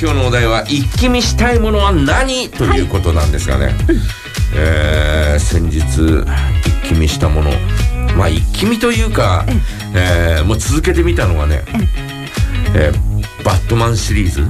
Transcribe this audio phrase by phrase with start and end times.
[0.00, 3.74] 今日のお題は一気見したいものは何ということなんですがね、
[4.56, 7.50] えー先日一気見したもの。
[8.16, 9.44] まあ一気見というか、
[9.94, 11.62] えーもう続けてみたのはね、
[12.74, 13.07] えー
[13.48, 14.42] バットマンシリーズ、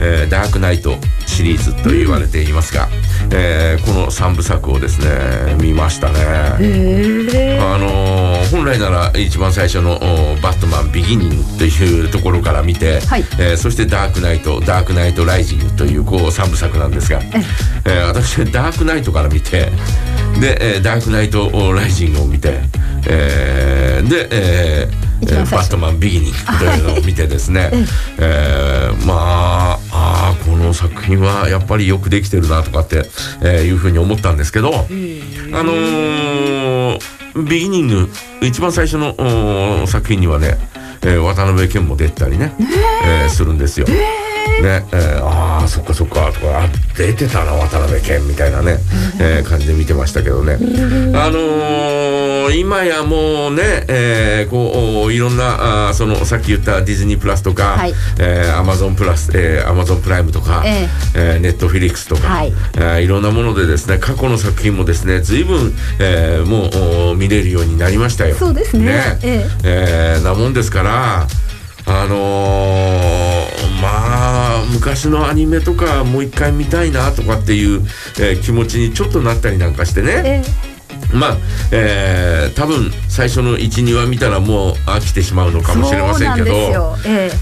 [0.00, 2.88] えーダークナイトシリーズと言われていますが、
[3.32, 6.20] えーこの3部作をですね見ましたね。
[6.60, 13.24] へえあのー本来なら一番最初のおバットマンビギニングというところから見て、はい。
[13.40, 17.20] えーそしてダークナイトダークナイトライジングというこう3部作なんですが、
[17.84, 19.72] えー私ダークナイトから見て
[20.40, 22.60] で、えーダークナイトライジングを見て、
[23.08, 27.70] えーで、えー一番最初バットマンビギニングというのを見てですね、
[28.18, 33.08] えーまああーこの作品はやっぱりよくできてるなとかって、
[33.42, 34.78] えーいうふうに思ったんですけど、あ
[35.62, 36.98] のー
[37.48, 38.10] ビギニング
[38.42, 40.58] 一番最初の作品にはね、
[41.02, 42.52] えー渡辺謙も出てたりね、
[43.04, 43.26] え。
[43.26, 43.86] ーするんですよ。
[44.62, 48.78] ねえーああそっかそっかとかあ出てたな渡辺謙みたいなね、
[49.20, 50.54] えー感じで見てましたけどね。
[50.54, 57.94] あのー今やもうね、えーこういろんなあーそのさっき言ったディズニープラスとか、はい。
[58.20, 61.36] えーアマゾンプラス、えーアマゾンプライムとか、ええ。
[61.38, 62.52] ーネットフィリックスとか、はい。
[62.76, 66.68] えーいろんなものでですね過去の作品もですね随分、えーも
[67.08, 68.36] うお見れるようになりましたよ。
[68.36, 69.18] そうですね。
[69.22, 69.46] え。
[69.64, 71.26] えーなもんですから
[71.86, 77.80] あのーまあ昔のアニメとかもう一回見たいなとかっていう、
[78.18, 80.44] えー気持ちにちょっとなったりなんかしてね、
[81.12, 81.36] えまあ、
[81.72, 86.94] えー多分最初の12話見たらもう飽きてしまうのかもしれませんけど。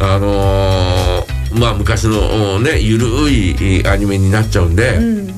[0.00, 5.00] あのーまあ昔のおねゆるいアニメになっちゃうんで、えう
[5.34, 5.37] ん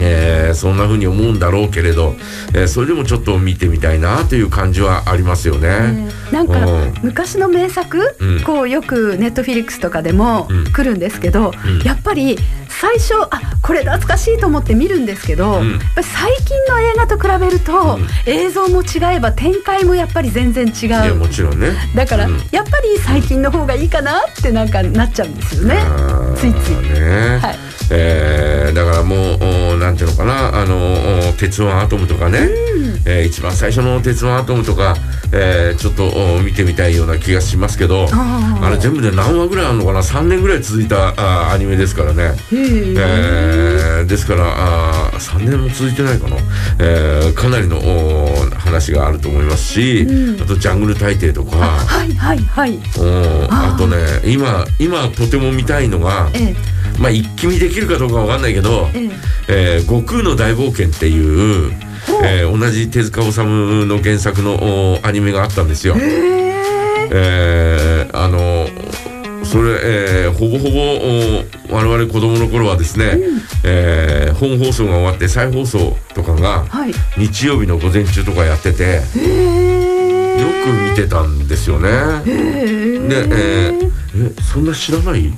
[0.00, 2.14] えーそんな風に思うんだろうけれど、
[2.54, 5.68] えーそれでもちょっと見てみたいなという感じはありますよね。
[5.68, 6.94] ええなんかうん。
[7.02, 8.40] 昔の名作、うん。
[8.42, 10.64] こうよくネットフィリックスとかでもうん。
[10.72, 11.78] 来るんですけど、うん。
[11.80, 15.72] やっぱり最初あこれ懐かしいと思って見るんですけど、うん。
[15.72, 18.06] やっぱり最近の映画と比べると、うん。
[18.26, 21.72] 映像も違えば展開もやっぱり全然違いやうもちろんね。
[21.94, 22.36] だから、うん。
[22.50, 25.78] やっぱり最近の方がいいかなってなんかなっちゃうんですよね。
[26.36, 26.74] ついつい。
[26.92, 32.48] ね、はいえーだからもうおなんていうのかなあのお鉄腕アトムとかね、
[33.06, 34.96] えー一番最初の鉄腕アトムとか、
[35.32, 42.22] えーちょっとお見てみたいような気がしますけどあれ全部で何話ぐらいあるのかな3年ぐらい続いたあーアニメですからね。
[42.24, 46.36] へええーですからあー3年も続いてないかな、
[46.80, 50.42] えーかなりのお話があると思いますし、うん。
[50.42, 51.56] あとジャングル大帝とか。
[51.56, 52.78] はいはいはい。
[53.50, 59.10] あとね今今とても見たいのがええまあ一気見できるかどうかわかんないけどええ
[59.48, 61.72] 「えー悟空の大冒険」っていう、
[62.22, 65.94] えー同じ手塚治虫の原作のおアニメがあったんですよ。
[65.96, 68.68] へええーあの
[69.44, 71.44] それ、えーほぼほぼお
[71.76, 73.18] 我々子供の頃はですね、
[73.62, 76.92] えー本放送が終わって再放送とかがはい。
[77.18, 79.00] 日曜日の午前中とかやっててよ
[80.64, 81.88] く見てたんですよね。
[82.24, 85.32] で、えーえそんな知らない？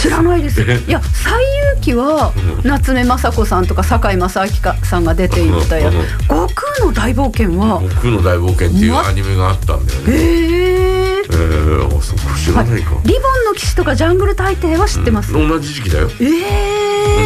[0.00, 0.60] 知らないです。
[0.62, 1.30] えいや、西
[1.76, 2.32] 遊記は
[2.64, 4.50] 夏目雅子さんとか堺正明
[4.84, 5.90] さんが出ていたや。
[6.28, 7.80] 悟空の大冒険は。
[7.80, 10.12] 悟空の大冒険っていうまアニメがあったんだよね。
[10.12, 11.22] へえ。
[11.28, 12.90] えー、あそこ知らないか。
[13.04, 15.32] リボンの騎士とかジャングル大帝は知ってます？
[15.32, 16.10] うん同じ時期だよ。
[16.20, 16.28] ええ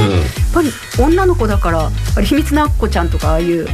[0.06, 1.90] うんやっぱり女の子だから、
[2.22, 3.66] 秘密のアッコちゃんとかああいう。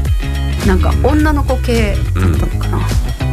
[0.66, 2.78] なんか女の子系だったのかな。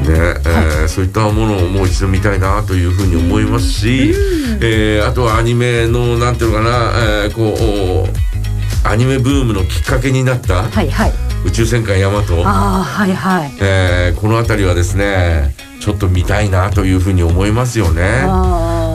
[0.04, 0.14] ね
[0.46, 4.14] えーそういったものをもう一度見たいなというふうに思いますし、
[4.62, 6.92] えーあとはアニメのなんていうのかな、
[7.26, 11.14] えーこうおアニメブームのきっかけになったはいはい。
[11.46, 13.52] 宇宙戦艦ヤマト、ああ、はいはい。
[13.62, 18.24] えーこの辺りはですねちょっと見たいなというふうに思いますよね。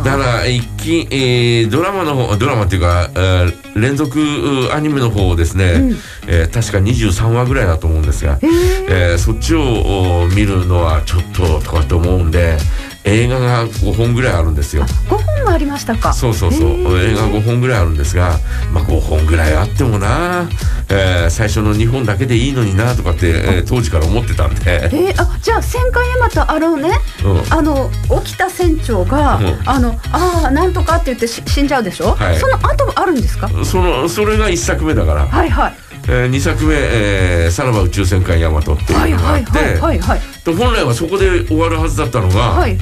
[0.01, 5.97] あだから一気、えードラマの方ドラマっていうか、えー連続うアニメの方をですね、うん。
[6.27, 12.57] えー確か23話ぐらいだと思うんですが、へええーそっちをお見るのはちょっととかって思うんで
[13.05, 14.85] 映画が5本ぐらいあるんですよ。
[15.09, 16.13] 5本もありましたか。
[16.13, 16.71] そうそうそう。
[16.99, 18.39] 映画5本ぐらいあるんですが、
[18.73, 20.49] まあ、5本ぐらいあってもな、
[20.91, 24.61] えー最初の2本だけでいいのになとかって、えー当時から思ってたんで、
[24.93, 26.91] えー、あじゃあ戦艦ヤマトあのね。
[27.25, 27.53] うん。
[27.53, 27.91] あの
[28.25, 29.69] 起きた船長が、うん。
[29.69, 32.39] あのああなんとかって言ってし死んじゃうでしょ、はい。
[32.39, 33.49] その後もあるんですか？
[33.65, 35.75] そのそれが1作目だから、はいはい。
[36.09, 40.21] え2作目、えーさらば宇宙戦艦ヤマト」ってはいいうのがあって、はいはいはいはい。
[40.45, 42.79] で本来はそこで終わるはずだったのが、はい。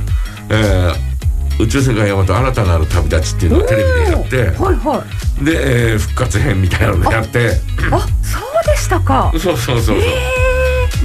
[0.50, 1.05] えー
[1.58, 5.04] 宇宙戦艦ヤマト新たなる旅立ちっていうのをテレビでやって、はいは
[5.40, 5.44] い。
[5.44, 7.60] で、えー復活編みたいなのをやって。
[7.90, 9.30] あそうでしたか。
[9.32, 9.98] そうそうそうそう、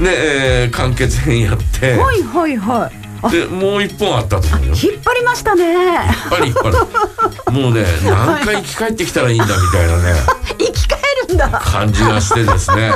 [0.04, 3.02] で、えー完結編やって、はいはいはい。
[3.32, 4.74] でもう一本あったと思うよ。
[4.74, 5.64] 引っ張りましたね。
[5.64, 6.88] 引っ張り引っ張
[7.52, 7.62] り。
[7.62, 10.14] もうね何回生き返ってきたらいいんだみたいなね。
[10.58, 11.48] 生き返るんだ。
[11.64, 12.92] 感じがしてですね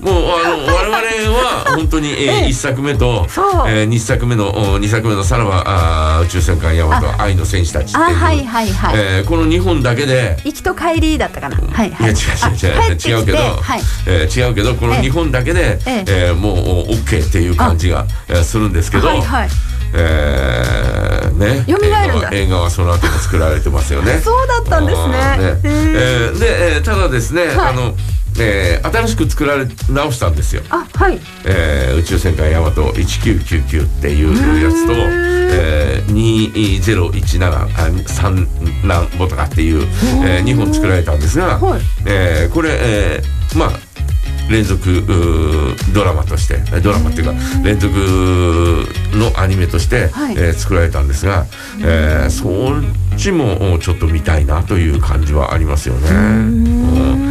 [0.00, 3.26] もうあの我々は本当に、えー、1作目と、
[3.68, 8.94] えー、2作目の2作目の「さらばあ宇宙戦艦ヤマト愛の戦士たち」っていう、はいはいはい。
[8.96, 13.20] えー、この2本だけで行きと帰りだったかな、はいはい、いや違う違う違う。
[13.20, 13.80] 違うけど、はい。
[14.06, 16.04] えー、違うけどこの2本だけで、ええ。
[16.06, 16.56] えー、もう
[16.90, 19.08] OK っていう感じが、えー、するんですけど。
[19.08, 19.48] はいはい。
[19.92, 21.64] えー、ね。
[21.66, 24.20] 蘇る映画はその後も作られてますよね。
[24.22, 25.12] そうだったんですね。
[25.12, 25.60] ね。
[25.64, 27.94] えー、で、えー、ただですね、はい、あの
[28.40, 30.62] えー、新しく作られ直したんですよ。
[30.70, 31.18] あはい。
[31.44, 38.48] えー、宇宙戦艦ヤマト1999っていうやつと、えー、2017三
[38.84, 39.82] 何ボとかっていう、
[40.24, 43.70] えー、2本作られたんですが、はい、えー、これ、えー、まあ
[44.50, 45.04] 連続
[45.94, 47.94] ドラマとしてドラマっていうか連続
[49.12, 51.46] のアニメとして、はい、えー、作られたんですが、
[51.80, 52.82] えー、そっ
[53.16, 56.10] ちもちょっと見たいなという感じはありますよね。
[56.10, 56.12] う
[57.26, 57.29] ん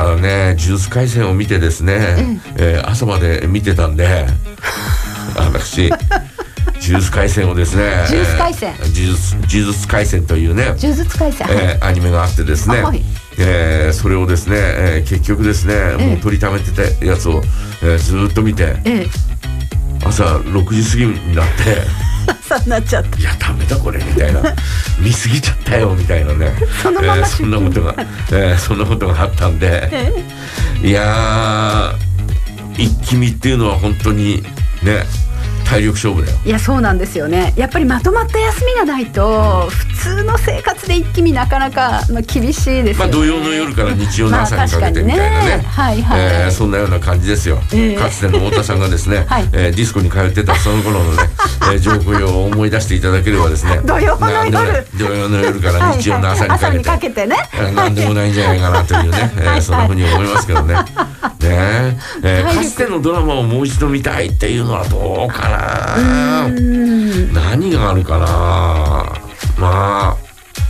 [0.00, 4.26] ただね呪術廻戦を見てですね、えー、朝まで見てたんで
[5.36, 5.98] 私呪
[6.80, 13.02] 術廻戦をですね呪術廻戦呪術呪術廻戦というね呪術廻戦、えー、アニメがあってですね、はい、
[13.36, 17.42] えー、それをですね、えー、結局ですね、もう取りためてたやつを、
[17.82, 18.76] えー、ずっと見て、
[20.02, 22.09] 朝6時過ぎになって
[22.50, 23.18] 朝になっちゃった。
[23.18, 24.42] いやダメだこれみたいな。
[24.98, 26.52] 見過ぎちゃったよみたいなね。
[26.82, 31.94] そのまま、えー、そんなことが、えー、そんなことがあったんで、えー、いや
[32.76, 34.42] 一気見っていうのは本当に
[34.82, 35.04] ね
[35.70, 36.38] 体力勝負だよ。
[36.44, 37.54] いやそうなんですよね。
[37.56, 46.20] やっぱりまとまった休みがないと普通の生活で一気になかなか、まあ、厳しいですよね、まあ、土曜の夜から日曜の朝にかけてみたいなね,、はいはい。
[46.20, 49.48] えー、そんなような感じですよ、えー、かつての太田さんがですね、 はい。
[49.52, 51.22] えー、ディスコに通ってたその頃のね、
[51.72, 53.80] えー、情報を思い出していただければですね。
[53.84, 54.86] 土曜の夜。
[54.98, 56.66] 土曜の夜から日曜の朝にかけて。
[56.66, 57.36] はい、かけてね。
[57.76, 60.74] 何でもないんじゃないかなというね、えー、そんなふうに思いますけどね。
[61.40, 61.89] ね
[62.22, 66.48] えー、かつてのドラマをもう一度見たいっていうのはどうかな。
[67.32, 68.26] 何があるかな。
[69.58, 70.16] まあ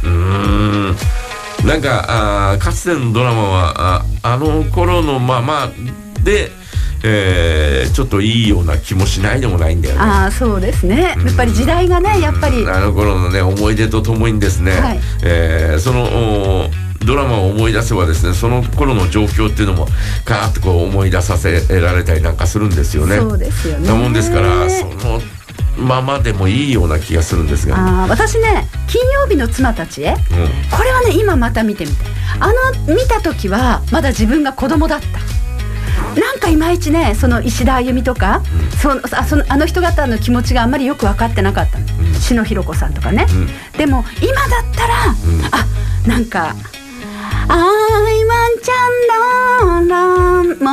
[0.05, 0.97] うん。
[1.67, 5.71] なんかあかつてのドラマはああの頃のまま
[6.23, 6.51] で
[7.03, 10.01] えー、ちょっといいような気もしないでもないんだよね。
[10.01, 11.15] ああそうですね。
[11.25, 12.67] やっぱり時代がね、やっぱり。
[12.67, 16.69] あの頃のね思い出とともにですね、はい、えー、その
[17.05, 19.87] ドラマを思い出せばですねその頃の状況っていうのも
[20.25, 23.17] ガーッとこう思い出させられたりなんかするんですよね。
[23.19, 23.89] そうですよね。
[23.89, 25.21] なもんですからその
[25.79, 30.17] ままでもいいような気がするんですが、あ私ね金曜日の妻たちへ、うん、
[30.77, 32.05] これはね今また見てみて。
[32.39, 32.53] あ
[32.87, 35.07] の見た時はまだ自分が子供だった。
[36.21, 38.43] なんかいまいちねその石田あゆみとか、
[38.73, 43.35] うん、そのあそのあの人方の気持ちがあんまりよく分かってなかったの、うん、篠弘子さんとかね、う
[43.75, 45.15] ん、でも今だったら、うん、
[45.53, 45.67] あ
[46.09, 46.57] なんか「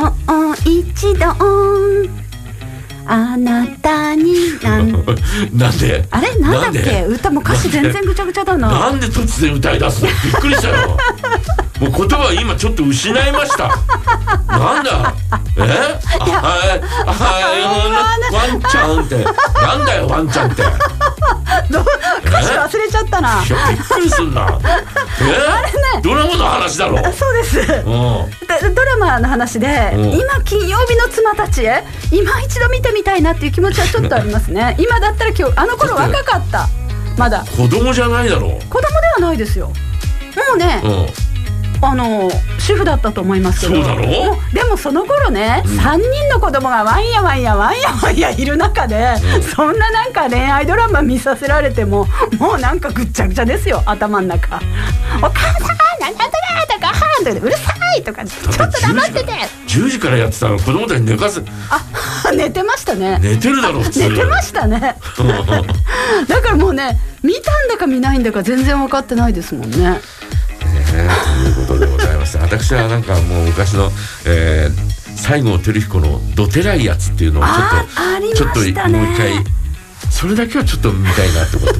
[0.02, 1.26] もう一度」
[3.10, 4.92] あなたになん
[5.56, 6.04] なんで？
[6.10, 6.36] あれ？
[6.36, 7.04] なんだっけ？
[7.08, 8.68] 歌も歌詞全然ぐちゃぐちゃだな。
[8.68, 9.06] なんで？
[9.06, 10.08] 突然歌い出すの？
[10.08, 10.96] びっくりしたよ。
[11.80, 13.68] もう言葉今ちょっと失いました。
[14.46, 15.14] なんだ？
[15.56, 15.60] え？
[15.60, 15.70] はい。
[17.06, 17.22] は
[18.30, 18.34] い。
[18.34, 19.24] ワンちゃんって。
[19.62, 20.62] なんだよワンちゃんって。
[20.62, 20.68] ど
[21.68, 23.42] 歌詞忘れちゃったな。
[23.44, 24.42] びっくりすんな。
[25.20, 25.24] え？
[25.24, 26.02] あれね。
[26.02, 26.96] ドラマの話だろ？
[27.12, 27.58] そうです。
[27.60, 27.60] う
[28.70, 34.76] ん、ドラマの話で、うん、今金曜日の妻たちへ今一度見てみたいなっていう気持ちはちょっとありますね。
[34.80, 36.68] 今だったら今日あの頃若かった。
[37.16, 37.44] まだ。
[37.56, 38.50] 子供じゃないだろう。
[38.68, 39.66] 子供ではないですよ。
[39.68, 39.74] も
[40.54, 40.80] うね。
[40.84, 41.27] うん
[41.80, 43.74] あの主婦だったと思いますけど。
[43.74, 44.36] そうだろ？
[44.52, 52.06] でもその頃ね、うん、3人の子供がワンやワンやワンやワンやいる中で、うん、そんななんか恋愛ドラマ見させられても
[52.38, 54.56] もうなんかぐっちゃぐちゃですよ頭の中
[55.18, 55.30] 「お母
[55.60, 56.38] さんなんだとか
[56.74, 59.32] とかはん」とかうるさいとかちょっと黙ってて。
[59.68, 63.18] 10時からやってたの子供たち寝かすあ寝てましたね。
[63.20, 64.08] 寝てるだろ普通。
[64.08, 64.80] 寝てましたね。
[66.26, 70.00] だからもうね見たんだか見ないんだか全然分かってないですもんね
[70.90, 73.90] ということでございまして私はなんかもう昔の、
[74.26, 77.52] えー、西郷輝彦の「どてらいやつ」っていうのをちょ
[78.46, 79.44] っと、ちょっともう一回
[80.10, 81.58] それだけはちょっと見たいなって。
[81.58, 81.74] こと。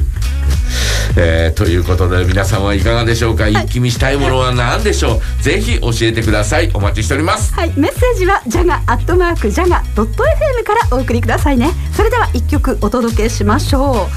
[1.17, 5.43] えー、ということで皆さんはいかがでしょうか、一気見したいものは何でしょう？
[5.43, 6.69] ぜひ教えてください。
[6.73, 7.51] お待ちしております。
[7.55, 7.73] はい。
[7.75, 11.71] メッセージはジャガアットマークジャガドット FM からお送りくださいね。
[11.93, 14.07] それでは一曲お届けしましょ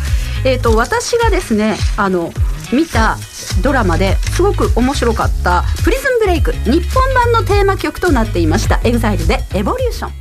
[0.45, 0.49] う。
[0.49, 2.31] えっ、ー、と私がですねあの
[2.73, 3.17] 見た
[3.63, 10.13] ドラマですごく面白かった「プリズンブレイク」日本版のテーマ曲となっていました EXILE で「エボリューション」